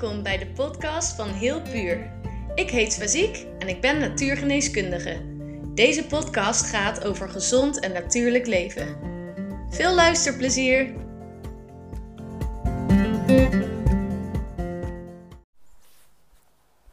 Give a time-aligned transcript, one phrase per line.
[0.00, 2.10] Welkom bij de podcast van Heel Puur.
[2.54, 5.20] Ik heet Swaziek en ik ben natuurgeneeskundige.
[5.74, 8.96] Deze podcast gaat over gezond en natuurlijk leven.
[9.70, 10.94] Veel luisterplezier!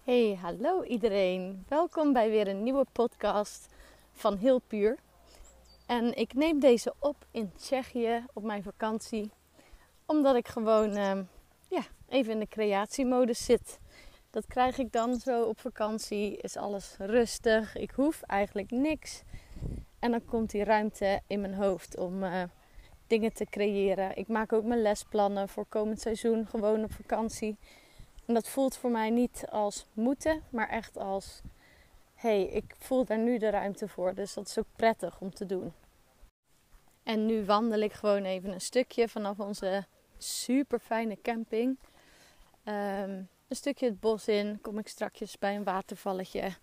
[0.03, 1.65] Hey, hallo iedereen.
[1.67, 3.67] Welkom bij weer een nieuwe podcast
[4.13, 4.97] van Heel Puur.
[5.85, 9.31] En ik neem deze op in Tsjechië op mijn vakantie.
[10.05, 11.23] Omdat ik gewoon ehm,
[12.13, 13.79] even in de creatiemodus zit.
[14.29, 16.37] Dat krijg ik dan zo op vakantie.
[16.37, 17.75] Is alles rustig.
[17.75, 19.21] Ik hoef eigenlijk niks.
[19.99, 22.43] En dan komt die ruimte in mijn hoofd om uh,
[23.07, 24.17] dingen te creëren.
[24.17, 27.57] Ik maak ook mijn lesplannen voor komend seizoen gewoon op vakantie.
[28.25, 31.41] En dat voelt voor mij niet als moeten, maar echt als
[32.15, 34.13] hey, ik voel daar nu de ruimte voor.
[34.13, 35.73] Dus dat is ook prettig om te doen.
[37.03, 39.85] En nu wandel ik gewoon even een stukje vanaf onze
[40.17, 41.77] super fijne camping.
[42.65, 44.61] Um, een stukje het bos in.
[44.61, 46.53] Kom ik straks bij een watervalletje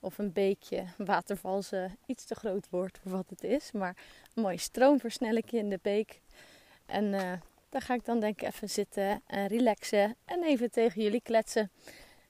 [0.00, 0.84] of een beekje.
[0.96, 3.72] Waterval is uh, iets te groot woord voor wat het is.
[3.72, 3.96] Maar
[4.34, 6.20] een mooi stroomversnellingje in de beek.
[6.86, 7.32] En uh,
[7.68, 10.16] daar ga ik dan denk ik even zitten en relaxen.
[10.24, 11.70] En even tegen jullie kletsen.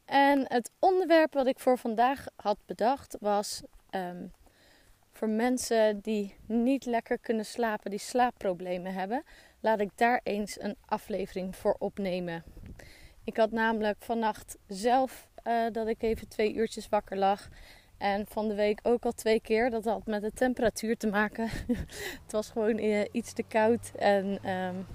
[0.05, 3.63] En het onderwerp wat ik voor vandaag had bedacht was...
[3.91, 4.33] Um,
[5.15, 9.25] voor mensen die niet lekker kunnen slapen, die slaapproblemen hebben,
[9.61, 12.45] laat ik daar eens een aflevering voor opnemen.
[13.25, 17.49] Ik had namelijk vannacht zelf uh, dat ik even twee uurtjes wakker lag.
[17.99, 19.71] En van de week ook al twee keer.
[19.71, 21.49] Dat had met de temperatuur te maken.
[22.23, 23.93] het was gewoon uh, iets te koud.
[23.97, 24.87] En um,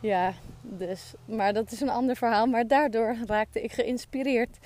[0.00, 0.32] ja,
[0.62, 1.14] dus.
[1.24, 2.46] Maar dat is een ander verhaal.
[2.46, 4.58] Maar daardoor raakte ik geïnspireerd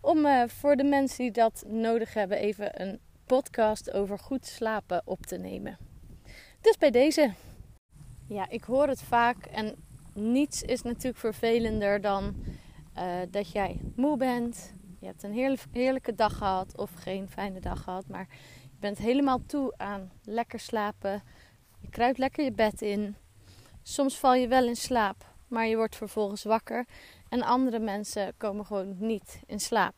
[0.00, 5.02] om uh, voor de mensen die dat nodig hebben even een podcast over goed slapen
[5.04, 5.78] op te nemen.
[6.60, 7.32] Dus bij deze.
[8.28, 9.85] Ja, ik hoor het vaak en
[10.16, 12.34] niets is natuurlijk vervelender dan
[12.98, 14.74] uh, dat jij moe bent.
[15.00, 18.26] Je hebt een heerlijke dag gehad of geen fijne dag gehad, maar
[18.62, 21.22] je bent helemaal toe aan lekker slapen.
[21.80, 23.16] Je kruipt lekker je bed in.
[23.82, 26.86] Soms val je wel in slaap, maar je wordt vervolgens wakker.
[27.28, 29.94] En andere mensen komen gewoon niet in slaap.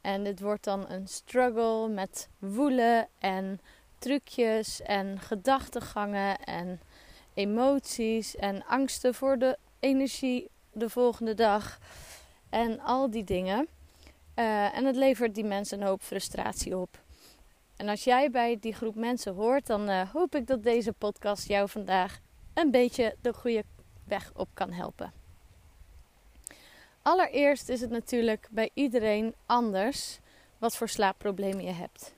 [0.00, 3.60] En dit wordt dan een struggle met woelen en
[3.98, 6.80] trucjes en gedachtegangen en
[7.36, 11.78] emoties en angsten voor de energie de volgende dag
[12.50, 13.68] en al die dingen.
[14.36, 16.98] Uh, en het levert die mensen een hoop frustratie op.
[17.76, 21.48] En als jij bij die groep mensen hoort, dan uh, hoop ik dat deze podcast
[21.48, 22.18] jou vandaag
[22.54, 23.64] een beetje de goede
[24.04, 25.12] weg op kan helpen.
[27.02, 30.18] Allereerst is het natuurlijk bij iedereen anders
[30.58, 32.15] wat voor slaapproblemen je hebt.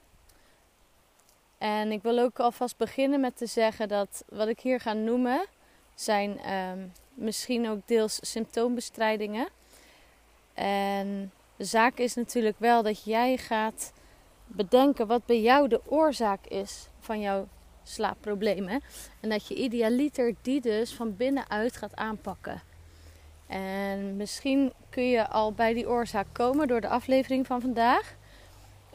[1.59, 5.47] En ik wil ook alvast beginnen met te zeggen dat wat ik hier ga noemen
[5.95, 9.49] zijn um, misschien ook deels symptoombestrijdingen.
[10.55, 13.93] En de zaak is natuurlijk wel dat jij gaat
[14.47, 17.49] bedenken wat bij jou de oorzaak is van jouw
[17.83, 18.83] slaapproblemen.
[19.21, 22.63] En dat je idealiter die dus van binnenuit gaat aanpakken.
[23.47, 28.17] En misschien kun je al bij die oorzaak komen door de aflevering van vandaag.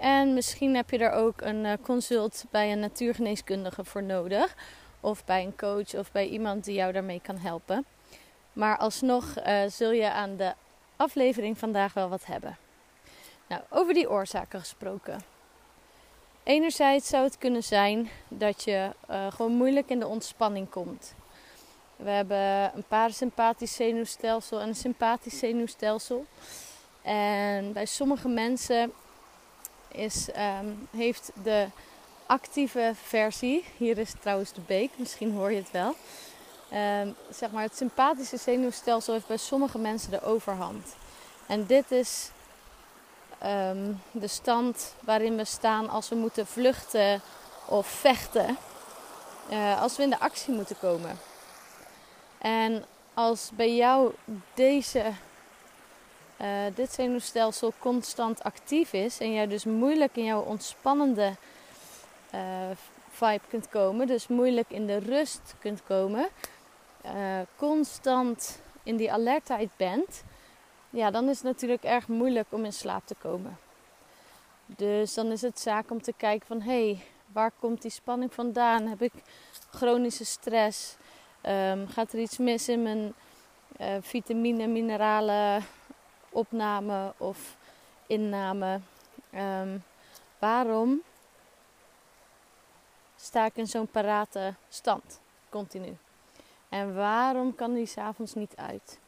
[0.04, 4.56] En misschien heb je er ook een eh, consult bij een natuurgeneeskundige voor nodig.
[5.00, 7.86] Of bij een coach of bij iemand die jou daarmee kan helpen.
[8.54, 10.54] Maar alsnog uh, zul je aan de
[10.96, 12.58] aflevering vandaag wel wat hebben.
[13.48, 15.22] Nou, over die oorzaken gesproken.
[16.44, 21.14] Enerzijds zou het kunnen zijn dat je uh, gewoon moeilijk in de ontspanning komt.
[21.96, 26.26] We hebben een parasympathisch zenuwstelsel en een sympathisch zenuwstelsel.
[27.02, 28.94] En bij sommige mensen
[29.94, 30.28] is,
[30.60, 31.68] um, heeft de
[32.26, 35.96] actieve versie, hier is trouwens de beek, misschien hoor je het wel.
[37.02, 40.96] Um, zeg maar, het sympathische zenuwstelsel heeft bij sommige mensen de overhand.
[41.48, 42.30] En dit is
[43.46, 47.22] um, de stand waarin we staan als we moeten vluchten
[47.66, 48.58] of vechten.
[49.52, 51.20] Uh, als we in de actie moeten komen.
[52.38, 54.14] En als bij jou
[54.54, 55.04] deze,
[56.42, 61.34] uh, dit zenuwstelsel constant actief is en jij dus moeilijk in jouw ontspannende
[62.34, 62.42] uh,
[63.10, 66.28] vibe kunt komen, dus moeilijk in de rust kunt komen,
[67.06, 67.12] uh,
[67.56, 70.24] constant in die alertheid bent,
[70.90, 73.58] ja, dan is het natuurlijk erg moeilijk om in slaap te komen.
[74.66, 78.34] Dus dan is het zaak om te kijken van hé, hey, waar komt die spanning
[78.34, 78.88] vandaan?
[78.88, 79.14] Heb ik
[79.72, 80.96] chronische stress?
[81.46, 83.14] Um, gaat er iets mis in mijn
[83.82, 85.64] uh, vitamine, mineralen
[86.34, 87.58] opname of
[88.08, 88.80] inname?
[89.36, 89.84] Um,
[90.40, 91.02] waarom
[93.16, 95.20] sta ik in zo'n parate stand
[95.50, 95.98] continu?
[96.70, 99.00] En waarom kan die s'avonds niet uit?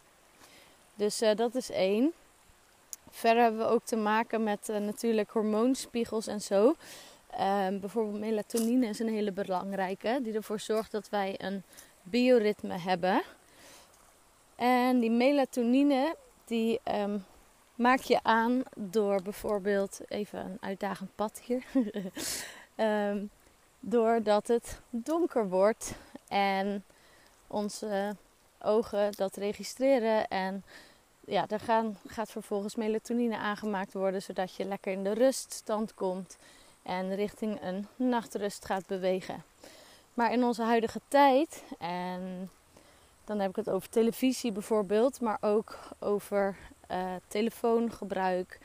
[0.95, 2.13] Dus uh, dat is één.
[3.09, 6.75] Verder hebben we ook te maken met uh, natuurlijk hormoonspiegels en zo.
[7.29, 11.63] Ehm, bijvoorbeeld melatonine is een hele belangrijke, die ervoor zorgt dat wij een
[12.03, 13.21] bioritme hebben.
[14.55, 17.25] En die melatonine, die um,
[17.75, 21.63] maak je aan door bijvoorbeeld, even een uitdagend pad hier,
[22.75, 23.29] um,
[23.79, 25.93] doordat het donker wordt
[26.27, 26.83] en
[27.47, 28.15] onze
[28.61, 30.63] ogen dat registreren en
[31.25, 36.37] ja, er gaan, gaat vervolgens melatonine aangemaakt worden zodat je lekker in de ruststand komt
[36.81, 39.43] en richting een nachtrust gaat bewegen.
[40.13, 42.49] Maar in onze huidige tijd, en
[43.25, 46.57] dan heb ik het over televisie bijvoorbeeld, maar ook over
[46.91, 48.59] uh, telefoongebruik,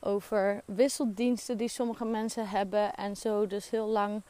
[0.00, 4.22] over wisseldiensten die sommige mensen hebben en zo dus heel lang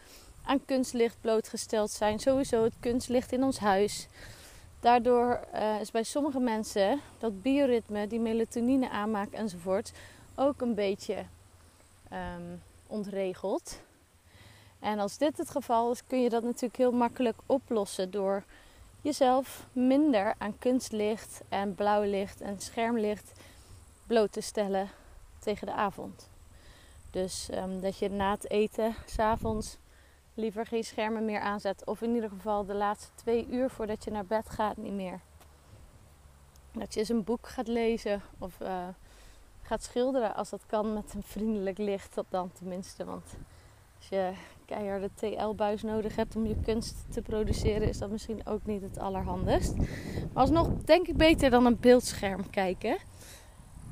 [0.44, 2.18] aan kunstlicht blootgesteld zijn.
[2.18, 4.08] Sowieso het kunstlicht in ons huis.
[4.80, 9.92] Daardoor uh, is bij sommige mensen dat bioritme, die melatonine aanmaakt enzovoort,
[10.34, 11.24] ook een beetje
[12.12, 13.80] um, ontregeld.
[14.78, 18.44] En als dit het geval is, kun je dat natuurlijk heel makkelijk oplossen door
[19.00, 23.32] jezelf minder aan kunstlicht en blauw licht en schermlicht
[24.06, 24.88] bloot te stellen
[25.38, 26.28] tegen de avond.
[27.10, 29.78] Dus um, dat je na het eten, s'avonds,
[30.34, 31.84] liever geen schermen meer aanzet.
[31.84, 35.20] Of in ieder geval de laatste twee uur voordat je naar bed gaat niet meer.
[36.72, 38.88] Dat je eens een boek gaat lezen of uh,
[39.62, 42.14] gaat schilderen als dat kan met een vriendelijk licht.
[42.14, 43.04] Dat dan tenminste.
[43.04, 43.24] Want
[43.98, 44.32] als je
[44.70, 48.98] keiharde TL-buis nodig hebt om je kunst te produceren, is dat misschien ook niet het
[48.98, 49.76] allerhandigst.
[49.76, 49.86] Maar
[50.42, 52.98] alsnog denk ik beter dan een beeldscherm kijken.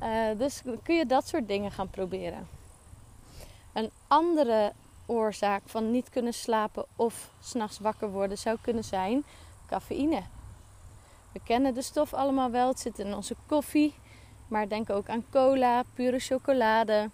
[0.03, 2.47] Uh, dus kun je dat soort dingen gaan proberen.
[3.73, 4.73] Een andere
[5.05, 9.23] oorzaak van niet kunnen slapen of s'nachts wakker worden zou kunnen zijn
[9.67, 10.21] cafeïne.
[11.31, 13.93] We kennen de stof allemaal wel, het zit in onze koffie,
[14.47, 17.09] maar denk ook aan cola, pure chocolade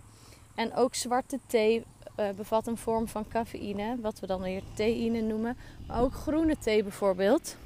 [0.56, 1.86] en ook zwarte thee
[2.20, 5.58] uh, bevat een vorm van cafeïne, wat we dan weer theïne noemen,
[5.88, 7.58] maar ook groene thee bijvoorbeeld.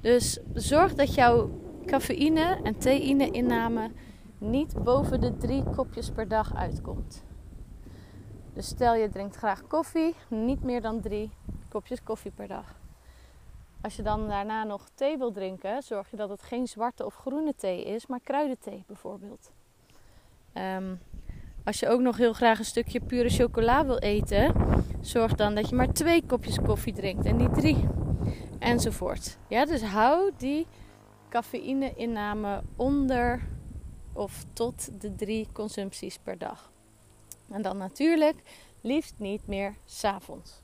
[0.00, 1.50] Dus zorg dat jouw
[1.86, 3.90] cafeïne en theïne inname
[4.38, 7.24] niet boven de drie kopjes per dag uitkomt.
[8.54, 11.30] Dus stel je drinkt graag koffie, niet meer dan drie
[11.68, 12.80] kopjes koffie per dag.
[13.80, 17.14] Als je dan daarna nog thee wil drinken, zorg je dat het geen zwarte of
[17.14, 19.50] groene thee is, maar kruidenthee bijvoorbeeld.
[20.54, 21.00] Um,
[21.64, 24.54] als je ook nog heel graag een stukje pure chocola wil eten,
[25.00, 27.88] zorg dan dat je maar twee kopjes koffie drinkt en niet drie.
[28.58, 29.38] Enzovoort.
[29.48, 30.66] Ja, dus hou die
[31.28, 33.42] cafeïne-inname onder
[34.12, 36.70] of tot de drie consumpties per dag.
[37.50, 38.42] En dan natuurlijk
[38.80, 40.61] liefst niet meer s'avonds.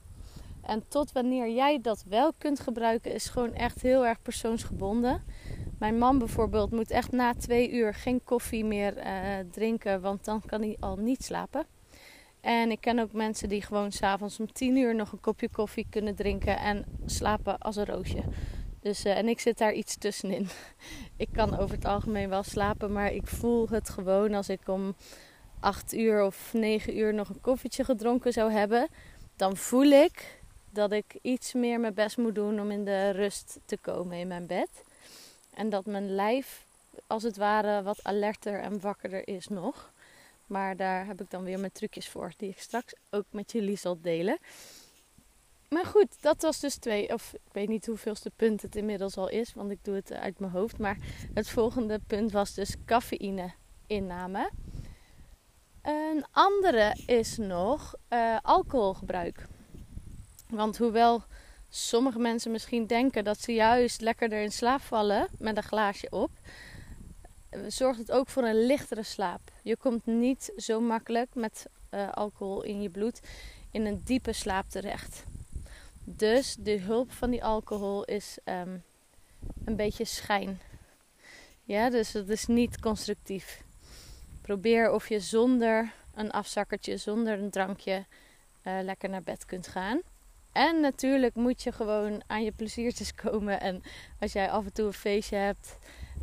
[0.68, 5.22] En tot wanneer jij dat wel kunt gebruiken, is gewoon echt heel erg persoonsgebonden.
[5.78, 9.04] Mijn man bijvoorbeeld moet echt na twee uur geen koffie meer uh,
[9.50, 11.66] drinken, want dan kan hij al niet slapen.
[12.40, 15.86] En ik ken ook mensen die gewoon s'avonds om tien uur nog een kopje koffie
[15.90, 18.22] kunnen drinken en slapen als een roosje.
[18.80, 20.48] Dus, uh, en ik zit daar iets tussenin.
[21.16, 24.94] ik kan over het algemeen wel slapen, maar ik voel het gewoon als ik om
[25.60, 28.88] acht uur of negen uur nog een koffietje gedronken zou hebben.
[29.36, 30.37] Dan voel ik
[30.78, 34.28] dat ik iets meer mijn best moet doen om in de rust te komen in
[34.28, 34.68] mijn bed.
[35.54, 36.64] En dat mijn lijf
[37.06, 39.92] als het ware wat alerter en wakkerder is nog.
[40.46, 43.76] Maar daar heb ik dan weer mijn trucjes voor, die ik straks ook met jullie
[43.76, 44.38] zal delen.
[45.68, 49.28] Maar goed, dat was dus twee, of ik weet niet hoeveelste punt het inmiddels al
[49.28, 50.78] is, want ik doe het uit mijn hoofd.
[50.78, 50.96] Maar
[51.34, 53.52] het volgende punt was dus cafeïne
[53.86, 54.50] inname.
[55.82, 59.46] Een andere is nog uh, alcoholgebruik.
[60.48, 61.22] Want hoewel
[61.68, 66.30] sommige mensen misschien denken dat ze juist lekkerder in slaap vallen met een glaasje op,
[67.66, 69.40] zorgt het ook voor een lichtere slaap.
[69.62, 73.20] Je komt niet zo makkelijk met uh, alcohol in je bloed
[73.70, 75.24] in een diepe slaap terecht.
[76.04, 78.82] Dus de hulp van die alcohol is um,
[79.64, 80.60] een beetje schijn.
[81.62, 83.62] Ja, dus het is niet constructief.
[84.40, 88.06] Probeer of je zonder een afzakkertje, zonder een drankje,
[88.64, 90.00] uh, lekker naar bed kunt gaan.
[90.58, 93.60] En natuurlijk moet je gewoon aan je pleziertjes komen.
[93.60, 93.82] En
[94.20, 95.78] als jij af en toe een feestje hebt,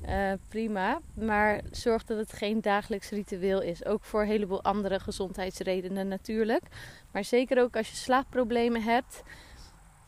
[0.07, 0.99] uh, prima.
[1.13, 3.85] Maar zorg dat het geen dagelijks ritueel is.
[3.85, 6.63] Ook voor een heleboel andere gezondheidsredenen natuurlijk.
[7.11, 9.23] Maar zeker ook als je slaapproblemen hebt.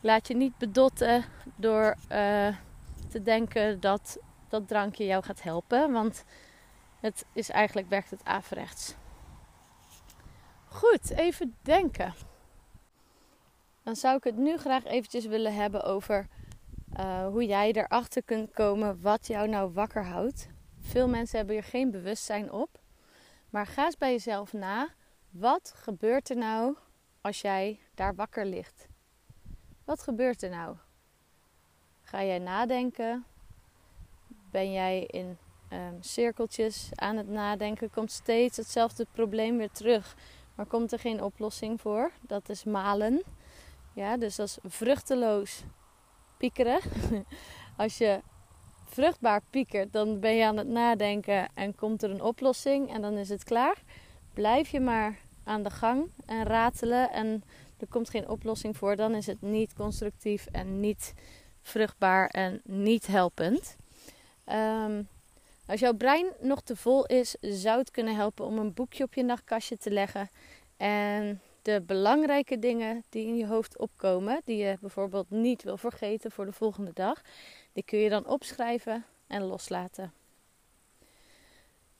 [0.00, 1.24] Laat je niet bedotten
[1.56, 2.56] door uh,
[3.08, 4.18] te denken dat
[4.48, 5.92] dat drankje jou gaat helpen.
[5.92, 6.24] Want
[7.00, 8.94] het is eigenlijk werkt het averechts.
[10.66, 12.14] Goed, even denken
[13.88, 16.26] dan zou ik het nu graag eventjes willen hebben over
[16.98, 20.48] uh, hoe jij erachter kunt komen wat jou nou wakker houdt
[20.80, 22.80] Veel mensen hebben hier geen bewustzijn op.
[23.50, 24.88] Maar ga eens bij jezelf na.
[25.30, 26.76] Wat gebeurt er nou
[27.20, 28.86] als jij daar wakker ligt?
[29.84, 30.76] Wat gebeurt er nou?
[32.02, 33.24] Ga jij nadenken?
[34.50, 35.38] Ben jij in
[35.72, 37.90] um, cirkeltjes aan het nadenken?
[37.90, 40.16] Komt steeds hetzelfde probleem weer terug,
[40.54, 42.10] maar komt er geen oplossing voor?
[42.20, 43.22] Dat is malen.
[43.98, 45.62] Ja, dus dat is vruchteloos
[46.36, 46.80] piekeren.
[47.76, 48.20] Als je
[48.84, 53.16] vruchtbaar piekert, dan ben je aan het nadenken en komt er een oplossing en dan
[53.16, 53.82] is het klaar.
[54.34, 57.42] Blijf je maar aan de gang en ratelen en
[57.78, 61.14] er komt geen oplossing voor, dan is het niet constructief en niet
[61.62, 63.76] vruchtbaar en niet helpend.
[64.44, 65.02] Ehm,
[65.66, 69.14] als jouw brein nog te vol is, zou het kunnen helpen om een boekje op
[69.14, 70.30] je nachtkastje te leggen
[70.76, 76.30] en de belangrijke dingen die in je hoofd opkomen, die je bijvoorbeeld niet wil vergeten
[76.30, 77.22] voor de volgende dag,
[77.72, 80.12] die kun je dan opschrijven en loslaten.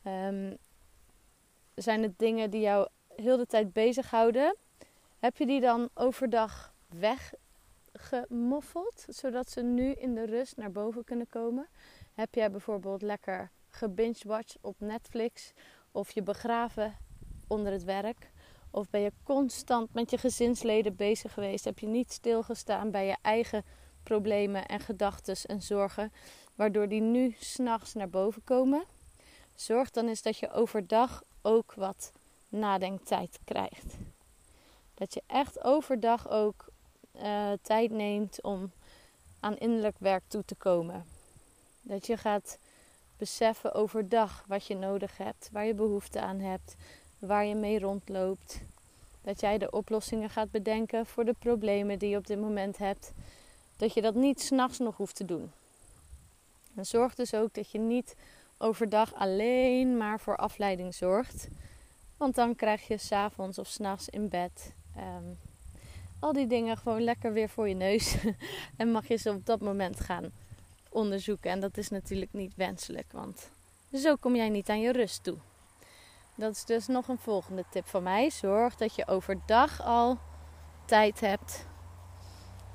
[0.07, 0.57] Um,
[1.75, 4.57] zijn het dingen die jou heel de tijd bezighouden?
[5.19, 11.29] Heb je die dan overdag weggemoffeld, zodat ze nu in de rust naar boven kunnen
[11.29, 11.69] komen?
[12.15, 15.53] Heb jij bijvoorbeeld lekker gebingewatcht op Netflix
[15.93, 16.97] of je begraven
[17.47, 18.31] onder het werk?
[18.71, 21.65] Of ben je constant met je gezinsleden bezig geweest?
[21.65, 23.65] Heb je niet stilgestaan bij je eigen
[24.03, 26.13] problemen en gedachten en zorgen,
[26.55, 28.85] waardoor die nu s'nachts naar boven komen?
[29.55, 32.13] Zorg dan eens dat je overdag ook wat
[32.49, 33.97] nadenktijd krijgt.
[34.95, 36.69] Dat je echt overdag ook
[37.15, 38.73] uh, tijd neemt om
[39.41, 41.05] aan innerlijk werk toe te komen.
[41.83, 42.59] Dat je gaat
[43.17, 46.75] beseffen overdag wat je nodig hebt, waar je behoefte aan hebt,
[47.19, 48.61] waar je mee rondloopt.
[49.23, 53.13] Dat jij de oplossingen gaat bedenken voor de problemen die je op dit moment hebt.
[53.77, 55.51] Dat je dat niet s'nachts nog hoeft te doen.
[56.75, 58.17] En zorg dus ook dat je niet
[58.59, 61.49] overdag alleen maar voor afleiding zorgt.
[62.17, 65.39] Want dan krijg je s'avonds of s'nachts in bed um,
[66.19, 68.17] al die dingen gewoon lekker weer voor je neus.
[68.77, 70.33] en mag je ze op dat moment gaan
[70.89, 71.51] onderzoeken.
[71.51, 73.51] En dat is natuurlijk niet wenselijk, want
[73.93, 75.37] zo kom jij niet aan je rust toe.
[76.39, 78.31] Dat is dus nog een volgende tip van mij.
[78.31, 80.19] Zorg dat je overdag al
[80.85, 81.67] tijd hebt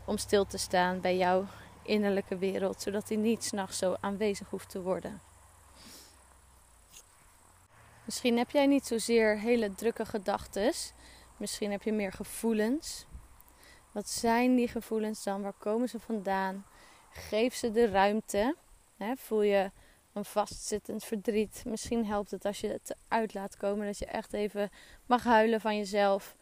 [0.06, 1.46] om stil te staan bij jouw
[1.84, 5.22] innerlijke wereld, zodat die niet s'nachts zo aanwezig hoeft te worden.
[8.06, 10.74] Misschien heb jij niet zozeer hele drukke gedachten.
[11.38, 13.06] Misschien heb je meer gevoelens.
[13.92, 15.42] Wat zijn die gevoelens dan?
[15.42, 16.66] Waar komen ze vandaan?
[17.10, 18.56] Geef ze de ruimte.
[19.16, 19.72] voel je
[20.14, 21.64] een vastzittend verdriet.
[21.66, 23.86] Misschien helpt het als je het uit laat komen.
[23.86, 24.70] Dat je echt even
[25.06, 26.36] mag huilen van jezelf.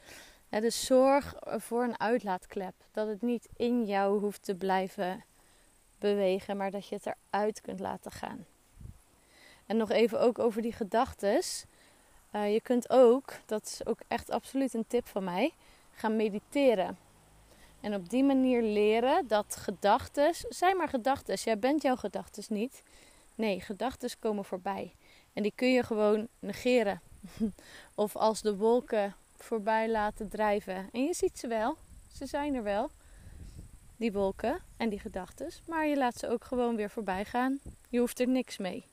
[0.50, 2.74] dus zorg voor een uitlaatklep.
[2.92, 5.24] Dat het niet in jou hoeft te blijven
[6.00, 6.58] bewegen.
[6.58, 8.46] Maar dat je het eruit kunt laten gaan.
[9.66, 11.66] En nog even ook over die gedachtes.
[12.36, 15.54] Uh, je kunt ook, dat is ook echt absoluut een tip van mij,
[15.92, 16.98] gaan mediteren.
[17.82, 21.36] En op die manier leren dat gedachten, zijn maar gedachten.
[21.36, 22.84] Jij bent jouw gedachten niet.
[23.42, 24.96] Nee, gedachten komen voorbij.
[25.34, 27.02] En die kun je gewoon negeren.
[27.96, 30.90] of als de wolken voorbij laten drijven.
[30.92, 31.78] En je ziet ze wel.
[32.14, 32.90] Ze zijn er wel.
[33.98, 35.52] Die wolken en die gedachten.
[35.68, 37.60] Maar je laat ze ook gewoon weer voorbij gaan.
[37.90, 38.86] Je hoeft er niks mee.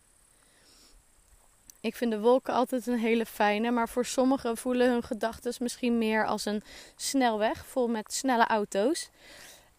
[1.80, 5.98] Ik vind de wolken altijd een hele fijne, maar voor sommigen voelen hun gedachten misschien
[5.98, 6.62] meer als een
[6.96, 9.10] snelweg vol met snelle auto's.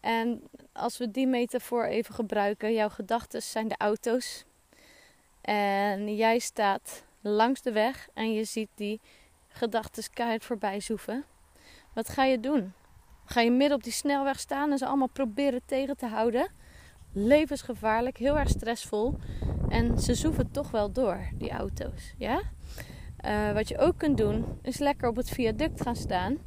[0.00, 4.44] En als we die metafoor even gebruiken, jouw gedachten zijn de auto's.
[5.40, 9.00] En jij staat langs de weg en je ziet die
[9.48, 11.24] gedachten keihard voorbij zoeven.
[11.94, 12.72] Wat ga je doen?
[13.24, 16.50] Ga je midden op die snelweg staan en ze allemaal proberen tegen te houden?
[17.12, 19.14] Levensgevaarlijk, heel erg stressvol.
[19.68, 22.14] En ze zoeven toch wel door, die auto's.
[22.18, 22.42] Ja?
[23.24, 26.38] Uh, wat je ook kunt doen, is lekker op het viaduct gaan staan.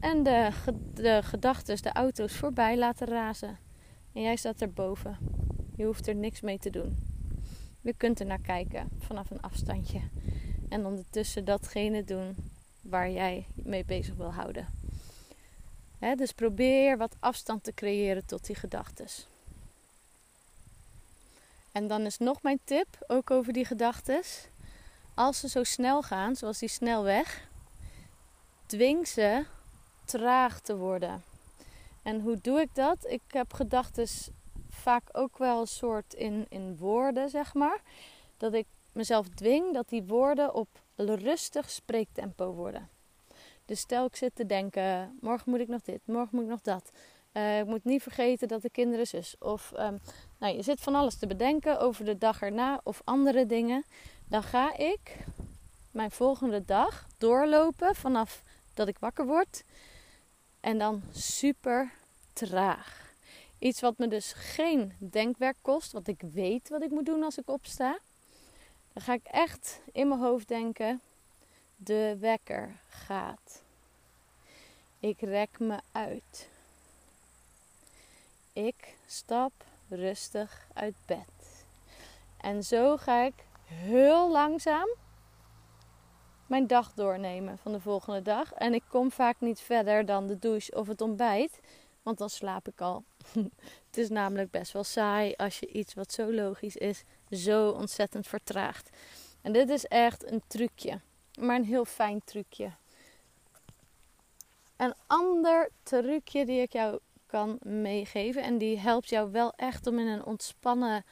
[0.00, 0.50] En de,
[0.94, 3.58] de gedachten, de auto's voorbij laten razen.
[4.14, 5.18] En jij staat erboven.
[5.76, 7.17] Je hoeft er niks mee te doen.
[7.88, 10.00] Je kunt er naar kijken vanaf een afstandje.
[10.68, 12.36] En ondertussen datgene doen
[12.80, 14.66] waar jij mee bezig wil houden.
[16.16, 19.06] dus probeer wat afstand te creëren tot die gedachten.
[21.72, 24.22] En dan is nog mijn tip, ook over die gedachten.
[25.14, 27.48] Als ze zo snel gaan, zoals die snelweg,
[28.66, 29.44] dwing ze
[30.04, 31.24] traag te worden.
[32.02, 33.06] En hoe doe ik dat?
[33.06, 34.08] Ik heb gedachten
[34.78, 37.80] vaak ook wel een soort in, in woorden, zeg maar.
[38.36, 42.88] Dat ik mezelf dwing dat die woorden op rustig spreektempo worden.
[43.64, 46.60] Dus stel ik zit te denken, morgen moet ik nog dit, morgen moet ik nog
[46.60, 46.90] dat.
[47.60, 49.36] ik moet niet vergeten dat de kinderen zus.
[49.38, 49.96] Of ehm,
[50.38, 53.84] nou, je zit van alles te bedenken over de dag erna of andere dingen.
[54.28, 55.16] Dan ga ik
[55.90, 58.42] mijn volgende dag doorlopen vanaf
[58.74, 59.64] dat ik wakker word.
[60.60, 61.92] En dan super
[62.32, 63.07] traag.
[63.58, 67.38] Iets wat me dus geen denkwerk kost, want ik weet wat ik moet doen als
[67.38, 67.98] ik opsta.
[68.92, 71.00] Dan ga ik echt in mijn hoofd denken:
[71.76, 73.62] de wekker gaat.
[75.00, 76.48] Ik rek me uit.
[78.52, 79.52] Ik stap
[79.88, 81.64] rustig uit bed.
[82.40, 84.88] En zo ga ik heel langzaam
[86.48, 88.52] mijn dag doornemen van de volgende dag.
[88.52, 91.60] En ik kom vaak niet verder dan de douche of het ontbijt,
[92.02, 93.04] want dan slaap ik al.
[93.86, 98.26] het is namelijk best wel saai als je iets wat zo logisch is, zo ontzettend
[98.26, 98.90] vertraagt.
[99.42, 101.00] En dit is echt een trucje,
[101.40, 102.70] maar een heel fijn trucje.
[104.76, 109.98] Een ander trucje die ik jou kan meegeven en die helpt jou wel echt om
[109.98, 111.04] in een ontspannen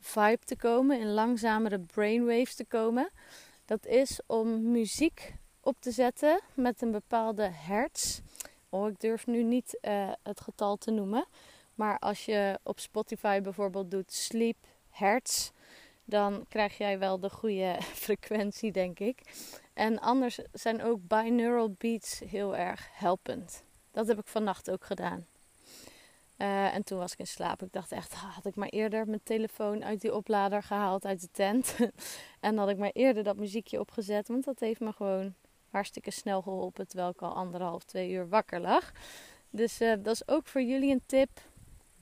[0.00, 3.10] vibe te komen, in langzamere brainwaves te komen.
[3.64, 8.20] Dat is om muziek op te zetten met een bepaalde hertz.
[8.68, 11.26] Oh, ik durf nu niet uh, het getal te noemen.
[11.78, 14.56] Maar als je op Spotify bijvoorbeeld doet sleep
[14.90, 15.50] hertz,
[16.04, 19.20] dan krijg jij wel de goede frequentie, denk ik.
[19.74, 23.64] En anders zijn ook binaural beats heel erg helpend.
[23.90, 25.26] Dat heb ik vannacht ook gedaan.
[26.38, 27.62] Uh, en toen was ik in slaap.
[27.62, 31.30] Ik dacht echt, had ik maar eerder mijn telefoon uit die oplader gehaald uit de
[31.30, 31.76] tent.
[32.40, 34.28] en had ik maar eerder dat muziekje opgezet.
[34.28, 35.34] Want dat heeft me gewoon
[35.70, 36.88] hartstikke snel geholpen.
[36.88, 38.92] Terwijl ik al anderhalf, twee uur wakker lag.
[39.50, 41.30] Dus uh, dat is ook voor jullie een tip.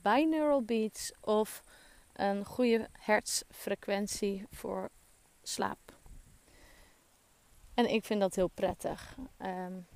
[0.06, 1.62] Binaural beats of
[2.12, 4.90] een goede hertzfrequentie voor
[5.42, 5.98] slaap.
[7.74, 9.16] En ik vind dat heel prettig.
[9.42, 9.86] Um,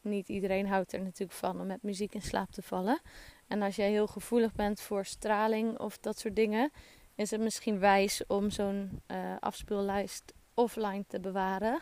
[0.00, 3.00] niet iedereen houdt er natuurlijk van om met muziek in slaap te vallen.
[3.46, 6.72] En als jij heel gevoelig bent voor straling of dat soort dingen,
[7.14, 11.80] is het misschien wijs om zo'n uh, afspeellijst offline te bewaren.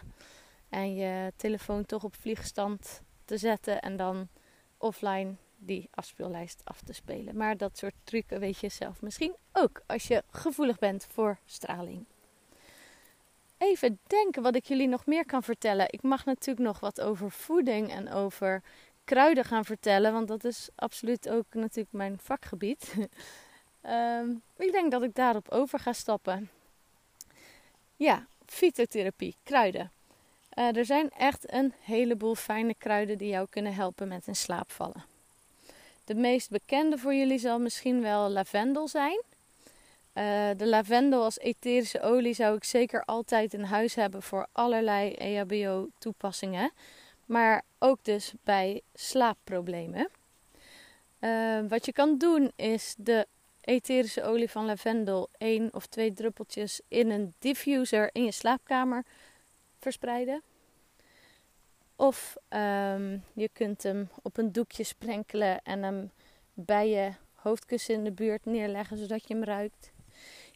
[0.69, 4.29] En je telefoon toch op vliegstand te zetten en dan
[4.79, 7.37] offline die afspeellijst af te spelen.
[7.37, 12.05] Maar dat soort trucken weet je zelf misschien ook als je gevoelig bent voor straling.
[13.59, 15.87] Even denken wat ik jullie nog meer kan vertellen.
[15.91, 18.63] Ik mag natuurlijk nog wat over voeding en over
[19.05, 22.95] kruiden gaan vertellen, want dat is absoluut ook natuurlijk mijn vakgebied.
[23.83, 26.51] um, ik denk dat ik daarop over ga stappen.
[27.97, 29.91] Ja, fytotherapie, kruiden.
[30.55, 35.10] Uh, er zijn echt een heleboel fijne kruiden die jou kunnen helpen met in slaapvallen.
[36.05, 39.23] De meest bekende voor jullie zal misschien wel lavendel zijn.
[40.15, 45.13] Uh, de lavendel als etherische olie zou ik zeker altijd in huis hebben voor allerlei
[45.13, 46.73] EHBO-toepassingen
[47.31, 50.09] maar ook dus bij slaapproblemen.
[51.21, 53.27] Uh, wat je kan doen is de
[53.61, 59.05] etherische olie van lavendel één of twee druppeltjes in een diffuser in je slaapkamer
[59.79, 60.43] verspreiden.
[62.01, 66.11] Of um, je kunt hem op een doekje sprenkelen en hem
[66.55, 69.93] bij je hoofdkussen in de buurt neerleggen zodat je hem ruikt.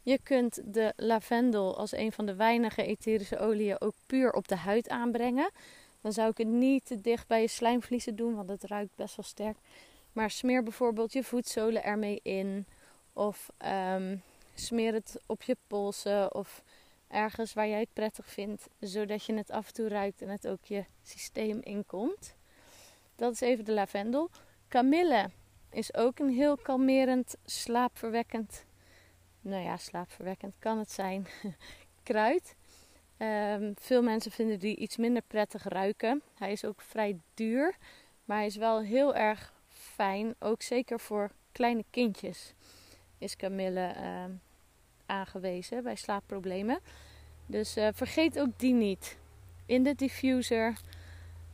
[0.03, 4.57] Je kunt de lavendel als een van de weinige etherische oliën ook puur op de
[4.57, 5.51] huid aanbrengen.
[6.01, 9.17] Dan zou ik het niet te dicht bij je slijmvliezen doen, want het ruikt best
[9.17, 9.57] wel sterk.
[10.13, 12.67] Maar smeer bijvoorbeeld je voetzolen ermee in.
[13.13, 13.51] Of
[13.95, 14.23] um,
[14.55, 16.63] smeer het op je polsen of
[17.15, 18.69] ergens waar jij het prettig vindt.
[18.81, 22.37] Zodat je het af en toe ruikt en het ook je systeem inkomt.
[23.17, 24.31] Dat is even de lavendel.
[24.69, 25.31] Kamille
[25.71, 28.65] is ook een heel kalmerend, slaapverwekkend.
[29.41, 31.27] Nou ja, slaapverwekkend kan het zijn.
[32.03, 32.57] kruid.
[33.17, 36.23] Ehm, veel mensen vinden die iets minder prettig ruiken.
[36.35, 37.77] Hij is ook vrij duur,
[38.25, 40.35] maar hij is wel heel erg fijn.
[40.39, 42.55] Ook zeker voor kleine kindjes
[43.19, 44.31] is kamille ehm,
[45.07, 46.79] aangewezen bij slaapproblemen.
[47.47, 49.17] Dus uh, vergeet ook die niet.
[49.67, 50.75] In de diffuser,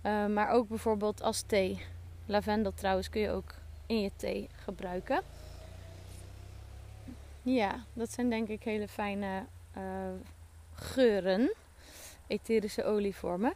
[0.03, 1.83] uh, maar ook bijvoorbeeld als thee.
[2.27, 3.55] Lavendel trouwens kun je ook
[3.87, 5.23] in je thee gebruiken.
[7.43, 9.45] Ja, dat zijn denk ik hele fijne
[9.77, 9.83] uh,
[10.73, 11.55] geuren,
[12.27, 13.53] etherische olievormen.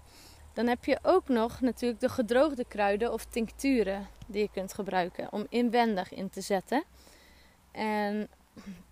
[0.53, 5.33] Dan heb je ook nog natuurlijk de gedroogde kruiden of tincturen die je kunt gebruiken
[5.33, 6.85] om inwendig in te zetten.
[7.71, 8.29] En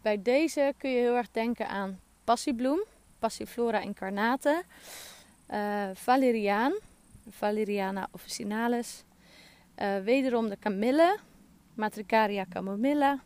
[0.03, 2.85] bij deze kun je heel erg denken aan passiebloem,
[3.18, 4.62] Passiflora incarnata,
[5.51, 6.72] uh, valeriaan,
[7.29, 9.05] Valeriana officinalis,
[9.83, 11.18] uh, wederom de kamille,
[11.75, 13.22] Matricaria camomilla.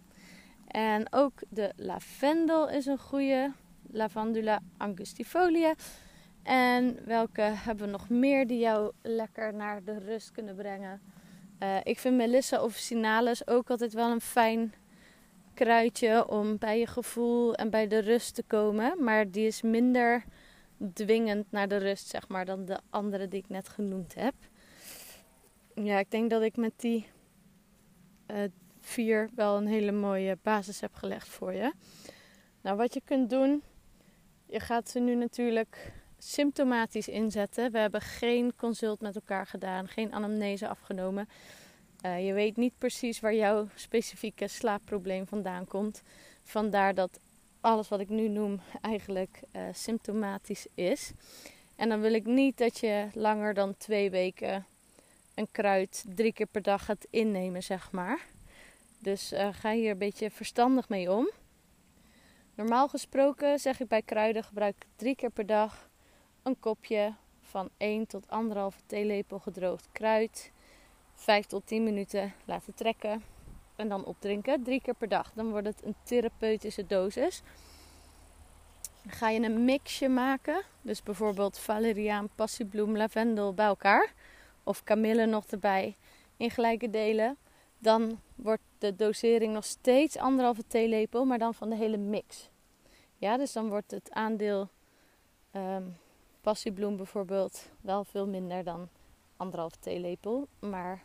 [0.66, 3.52] En ook de lavendel is een goede.
[3.90, 5.74] Lavandula angustifolia.
[6.42, 11.00] En welke hebben we nog meer die jou lekker naar de rust kunnen brengen?
[11.62, 14.74] Uh, ik vind Melissa officinalis ook altijd wel een fijn
[15.56, 19.04] kruidje om bij je gevoel en bij de rust te komen.
[19.04, 20.24] Maar die is minder
[20.92, 24.34] dwingend naar de rust, zeg maar, dan de andere die ik net genoemd heb.
[25.74, 27.06] Ja, ik denk dat ik met die
[28.30, 28.36] uh,
[28.80, 31.72] vier wel een hele mooie basis heb gelegd voor je.
[32.60, 33.62] Nou, wat je kunt doen,
[34.46, 37.72] je gaat ze nu natuurlijk symptomatisch inzetten.
[37.72, 41.28] We hebben geen consult met elkaar gedaan, geen anamnese afgenomen.
[42.06, 46.02] Uh, je weet niet precies waar jouw specifieke slaapprobleem vandaan komt.
[46.42, 47.20] Vandaar dat
[47.60, 51.12] alles wat ik nu noem eigenlijk uh, symptomatisch is.
[51.76, 54.66] En dan wil ik niet dat je langer dan twee weken
[55.34, 58.26] een kruid drie keer per dag gaat innemen, zeg maar.
[58.98, 61.30] Dus uh, ga hier een beetje verstandig mee om.
[62.54, 65.88] Normaal gesproken zeg ik bij kruiden gebruik drie keer per dag
[66.42, 68.26] een kopje van 1 tot
[68.72, 70.52] 1,5 theelepel gedroogd kruid.
[71.16, 73.22] 5 tot 10 minuten laten trekken
[73.76, 74.62] en dan opdrinken.
[74.62, 75.32] Drie keer per dag.
[75.34, 77.42] Dan wordt het een therapeutische dosis.
[79.02, 80.62] Dan ga je een mixje maken.
[80.82, 84.12] Dus bijvoorbeeld valeriaan, passiebloem, lavendel bij elkaar.
[84.62, 85.96] Of kamille nog erbij
[86.36, 87.36] in gelijke delen.
[87.78, 92.48] Dan wordt de dosering nog steeds anderhalve theelepel, maar dan van de hele mix.
[93.16, 94.68] Ja, dus dan wordt het aandeel
[95.52, 95.96] um,
[96.40, 98.88] passiebloem bijvoorbeeld wel veel minder dan
[99.36, 100.48] anderhalve theelepel.
[100.58, 101.02] Maar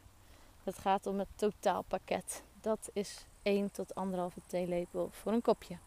[0.63, 2.44] het gaat om het totaalpakket.
[2.62, 3.94] Dat is 1 tot
[4.34, 5.78] 1,5 theelepel voor een kopje.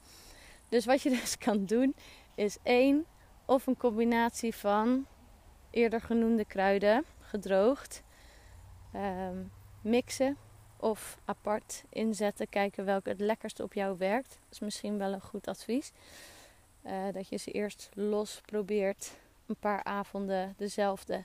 [0.69, 1.95] Dus wat je dus kan doen
[2.35, 3.07] is één
[3.45, 5.07] of een combinatie van
[5.71, 8.03] eerder genoemde kruiden gedroogd
[8.95, 10.37] um, mixen
[10.77, 12.49] of apart inzetten.
[12.49, 14.39] Kijken welke het lekkerst op jou werkt.
[14.51, 15.93] Is misschien wel een goed advies.
[16.87, 19.17] Uh, dat je ze eerst los probeert.
[19.47, 21.25] Een paar avonden dezelfde.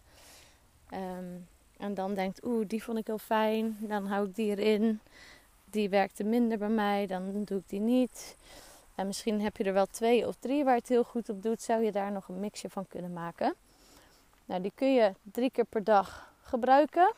[0.94, 1.48] Um,
[1.78, 3.78] en dan denkt, oeh, die vond ik heel fijn.
[3.80, 5.00] Dan hou ik die erin.
[5.66, 7.08] Die werkte minder bij mij.
[7.08, 8.38] Dan doe ik die niet.
[8.96, 11.62] En misschien heb je er wel twee of drie waar het heel goed op doet.
[11.62, 13.54] Zou je daar nog een mixje van kunnen maken.
[14.46, 17.14] Nou, die kun je drie keer per dag gebruiken.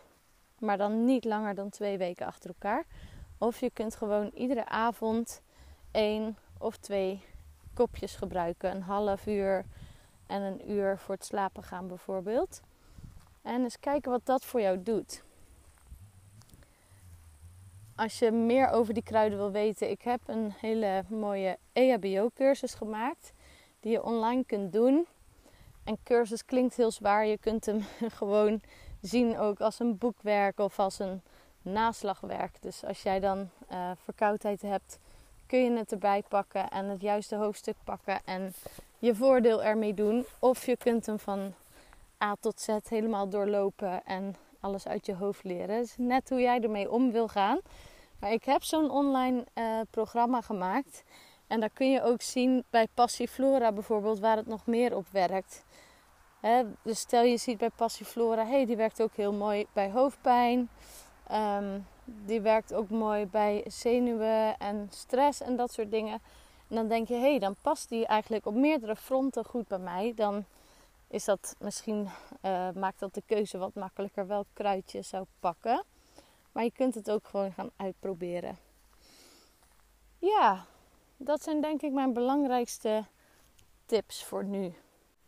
[0.60, 2.86] Maar dan niet langer dan twee weken achter elkaar.
[3.38, 5.42] Of je kunt gewoon iedere avond
[5.92, 7.24] één of twee
[7.74, 8.72] kopjes gebruiken.
[8.76, 9.66] Een half uur
[10.28, 12.62] en een uur voor het slapen gaan bijvoorbeeld.
[13.42, 15.24] En eens kijken wat dat voor jou doet.
[17.96, 23.34] Als je meer over die kruiden wil weten, ik heb een hele mooie EHBO-cursus gemaakt
[23.80, 25.08] die je online kunt doen.
[25.84, 27.26] En cursus klinkt heel zwaar.
[27.26, 27.82] Je kunt hem
[28.20, 28.62] gewoon
[29.02, 31.22] zien ook als een boekwerk of als een
[31.62, 32.62] naslagwerk.
[32.62, 35.00] Dus als jij dan uh, verkoudheid hebt,
[35.46, 38.54] kun je het erbij pakken en het juiste hoofdstuk pakken en
[39.00, 40.26] je voordeel ermee doen.
[40.40, 41.54] Of je kunt hem van
[42.24, 45.88] A tot Z helemaal doorlopen en alles uit je hoofd leren.
[45.98, 47.60] Net hoe jij ermee om wil gaan.
[48.20, 51.04] Maar ik heb zo'n online uh, programma gemaakt.
[51.48, 55.66] En daar kun je ook zien bij Passiflora bijvoorbeeld waar het nog meer op werkt.
[56.84, 60.70] dus stel je ziet bij Passiflora, hey, die werkt ook heel mooi bij hoofdpijn.
[61.32, 66.22] Um, die werkt ook mooi bij zenuwen en stress en dat soort dingen.
[66.68, 69.80] En dan denk je, hé, hey, dan past die eigenlijk op meerdere fronten goed bij
[69.80, 70.14] mij.
[70.16, 70.46] Dan
[71.12, 72.10] is dat misschien,
[72.42, 75.84] uh, maakt dat de keuze wat makkelijker welk kruidje zou pakken.
[76.52, 78.58] Maar je kunt het ook gewoon gaan uitproberen.
[80.18, 80.66] Ja,
[81.18, 83.06] dat zijn denk ik mijn belangrijkste
[83.86, 84.74] tips voor nu.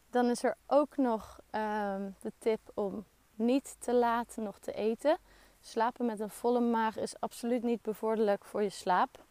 [0.10, 5.18] Dan is er ook nog um, de tip om niet te laat nog te eten.
[5.62, 9.24] Slapen met een volle maag is absoluut niet bevorderlijk voor je slaap.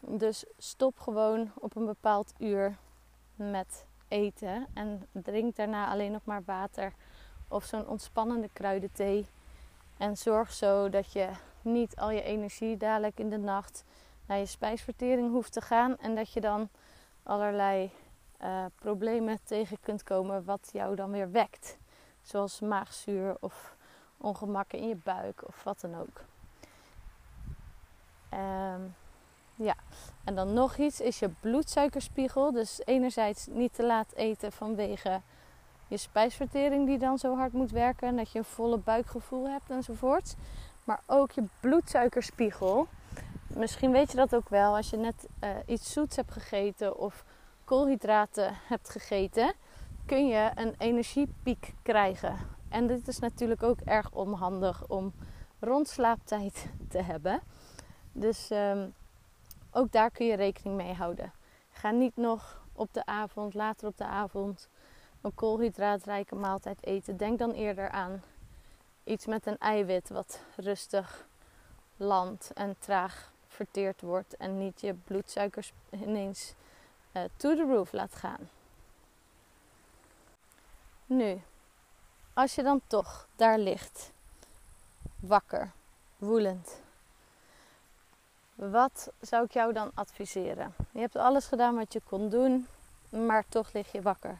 [0.00, 2.76] Dus stop gewoon op een bepaald uur
[3.34, 6.92] met eten en drink daarna alleen nog maar water
[7.48, 9.26] of zo'n ontspannende kruidenthee.
[9.96, 11.28] En zorg zo dat je
[11.62, 13.84] niet al je energie dadelijk in de nacht
[14.26, 16.68] naar je spijsvertering hoeft te gaan en dat je dan
[17.22, 17.90] allerlei
[18.42, 21.78] uh, problemen tegen kunt komen wat jou dan weer wekt.
[22.22, 23.76] Zoals maagzuur of
[24.16, 26.20] ongemakken in je buik of wat dan ook.
[28.32, 28.94] Um,
[29.62, 29.74] ja,
[30.24, 32.52] en dan nog iets is je bloedsuikerspiegel.
[32.52, 35.20] Dus enerzijds niet te laat eten vanwege
[35.88, 38.08] je spijsvertering die dan zo hard moet werken.
[38.08, 40.34] En dat je een volle buikgevoel hebt enzovoort.
[40.84, 42.86] Maar ook je bloedsuikerspiegel.
[43.46, 47.24] Misschien weet je dat ook wel als je net uh, iets zoets hebt gegeten of
[47.64, 49.54] koolhydraten hebt gegeten.
[50.06, 52.36] Kun je een energiepiek krijgen.
[52.68, 55.12] En dit is natuurlijk ook erg onhandig om
[55.60, 57.40] rond slaaptijd te hebben.
[58.12, 58.94] Dus um,
[59.72, 61.32] ook daar kun je rekening mee houden.
[61.70, 64.68] Ga niet nog op de avond, later op de avond,
[65.20, 67.16] een koolhydraatrijke maaltijd eten.
[67.16, 68.22] Denk dan eerder aan
[69.04, 71.26] iets met een eiwit wat rustig
[71.96, 76.54] landt en traag verteerd wordt en niet je bloedsuikers ineens
[77.12, 78.48] uh, to the roof laat gaan.
[81.06, 81.42] Nu,
[82.34, 84.12] als je dan toch daar ligt,
[85.20, 85.70] wakker,
[86.16, 86.80] woelend,
[88.70, 90.74] wat zou ik jou dan adviseren?
[90.92, 92.66] Je hebt alles gedaan wat je kon doen,
[93.08, 94.38] maar toch lig je wakker.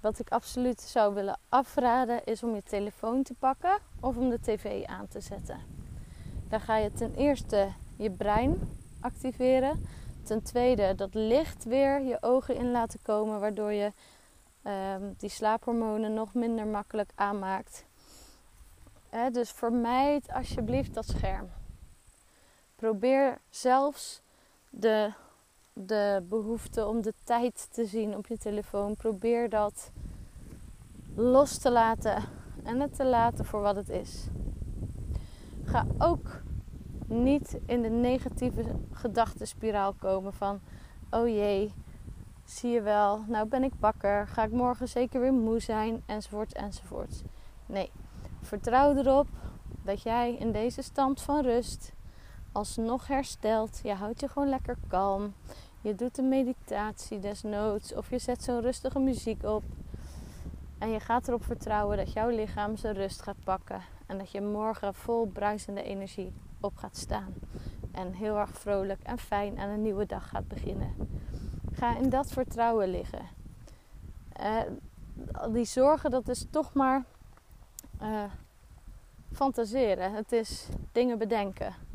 [0.00, 4.40] Wat ik absoluut zou willen afraden is om je telefoon te pakken of om de
[4.40, 5.60] tv aan te zetten.
[6.48, 9.86] Dan ga je ten eerste je brein activeren.
[10.22, 13.92] Ten tweede dat licht weer je ogen in laten komen, waardoor je
[14.62, 17.84] ehm, die slaaphormonen nog minder makkelijk aanmaakt.
[19.32, 21.48] dus vermijd alsjeblieft dat scherm.
[22.76, 24.22] Probeer zelfs
[24.70, 25.12] de,
[25.72, 28.96] de behoefte om de tijd te zien op je telefoon.
[28.96, 29.90] Probeer dat
[31.14, 32.24] los te laten
[32.62, 34.26] en het te laten voor wat het is.
[35.64, 36.42] Ga ook
[37.06, 40.60] niet in de negatieve gedachtenspiraal komen van:
[41.10, 41.72] oh jee,
[42.44, 46.52] zie je wel, nou ben ik wakker, ga ik morgen zeker weer moe zijn, enzovoort,
[46.52, 47.22] enzovoort.
[47.66, 47.90] Nee,
[48.42, 49.28] vertrouw erop
[49.84, 51.94] dat jij in deze stand van rust
[52.56, 53.80] alsnog herstelt.
[53.82, 55.34] Je houdt je gewoon lekker kalm.
[55.80, 59.62] Je doet een meditatie desnoods of je zet zo'n rustige muziek op.
[60.78, 63.80] En je gaat erop vertrouwen dat jouw lichaam zijn rust gaat pakken.
[64.06, 67.34] En dat je morgen vol bruisende energie op gaat staan.
[67.92, 70.94] En heel erg vrolijk en fijn aan een nieuwe dag gaat beginnen.
[71.72, 73.26] Ga in dat vertrouwen liggen.
[74.40, 74.60] Uh,
[75.52, 77.04] die zorgen, dat is toch maar
[78.02, 78.22] uh,
[79.32, 80.12] fantaseren.
[80.12, 81.85] Het is dingen bedenken.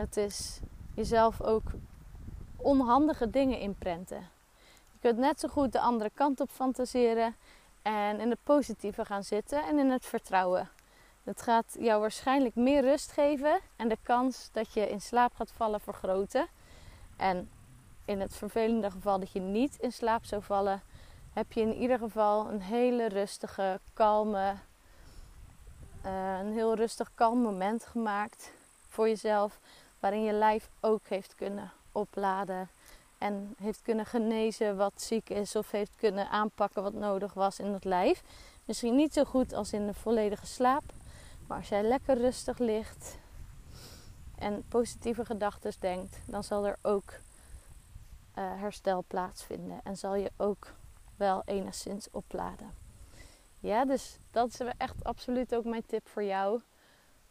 [0.00, 0.60] Het is
[0.94, 1.62] jezelf ook
[2.56, 4.28] onhandige dingen inprenten.
[4.92, 7.36] Je kunt net zo goed de andere kant op fantaseren
[7.82, 10.68] en in het positieve gaan zitten en in het vertrouwen.
[11.24, 15.52] Het gaat jou waarschijnlijk meer rust geven en de kans dat je in slaap gaat
[15.52, 16.46] vallen vergroten.
[17.16, 17.50] En
[18.04, 20.82] in het vervelende geval dat je niet in slaap zou vallen,
[21.32, 24.54] heb je in ieder geval een hele rustige, kalme,
[26.06, 28.52] uh, een heel rustig, kalm moment gemaakt
[28.88, 29.58] voor jezelf,
[30.00, 32.68] waarin je lijf ook heeft kunnen opladen
[33.18, 37.72] en heeft kunnen genezen wat ziek is of heeft kunnen aanpakken wat nodig was in
[37.72, 38.22] het lijf.
[38.64, 40.82] Misschien niet zo goed als in de volledige slaap,
[41.46, 43.18] maar als jij lekker rustig ligt
[44.38, 50.74] en positieve gedachten denkt, dan zal er ook uh, herstel plaatsvinden en zal je ook
[51.16, 52.70] wel enigszins opladen.
[53.58, 56.60] Ja, dus dat is echt absoluut ook mijn tip voor jou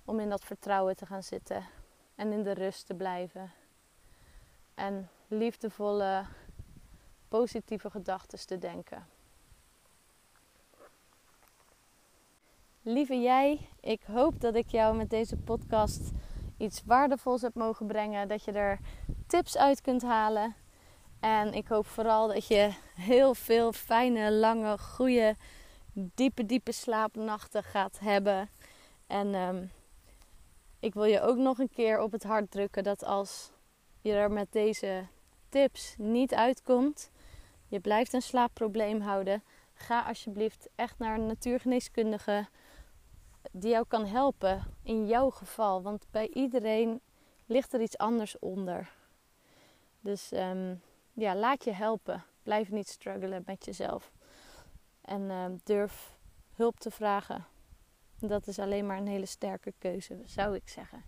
[0.06, 1.64] om in dat vertrouwen te gaan zitten
[2.20, 3.52] en in de rust te blijven.
[4.76, 6.26] En liefdevolle,
[7.28, 9.08] positieve gedachten te denken.
[12.82, 16.12] Lieve jij, ik hoop dat ik jou met deze podcast
[16.58, 18.28] iets waardevols heb mogen brengen.
[18.28, 18.80] Dat je er
[19.28, 20.56] tips uit kunt halen.
[21.20, 25.36] En ik hoop vooral dat je heel veel fijne, lange, goede,
[25.94, 28.50] diepe, diepe slaapnachten gaat hebben.
[29.08, 29.66] En ehm,
[30.80, 33.52] ik wil je ook nog een keer op het hart drukken dat als
[34.02, 35.06] je er met deze
[35.50, 37.12] tips niet uitkomt,
[37.68, 42.48] je blijft een slaapprobleem houden, ga alsjeblieft echt naar een natuurgeneeskundige
[43.52, 45.82] die jou kan helpen in jouw geval.
[45.82, 47.02] Want bij iedereen
[47.46, 48.92] ligt er iets anders onder.
[50.00, 50.76] Dus ehm,
[51.14, 52.24] ja, laat je helpen.
[52.44, 54.12] Blijf niet struggelen met jezelf.
[55.02, 56.18] En ehm, durf
[56.56, 57.46] hulp te vragen.
[58.22, 61.04] Dat is alleen maar een hele sterke keuze, zou ik zeggen.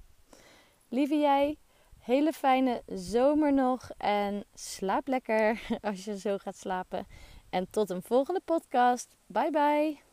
[0.90, 1.58] Lieve jij,
[1.98, 3.90] hele fijne zomer nog.
[3.98, 7.08] En slaap lekker als je zo gaat slapen.
[7.50, 9.16] En tot een volgende podcast.
[9.26, 10.11] Bye bye.